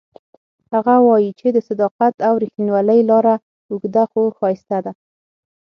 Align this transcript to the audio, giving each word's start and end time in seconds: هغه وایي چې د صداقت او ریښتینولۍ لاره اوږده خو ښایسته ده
هغه 0.73 0.95
وایي 1.07 1.31
چې 1.39 1.47
د 1.51 1.57
صداقت 1.69 2.15
او 2.27 2.33
ریښتینولۍ 2.43 2.99
لاره 3.09 3.35
اوږده 3.71 4.03
خو 4.11 4.21
ښایسته 4.37 4.77
ده 4.85 4.91